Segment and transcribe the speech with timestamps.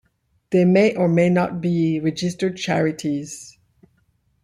[0.49, 3.59] They may or may not be registered charities.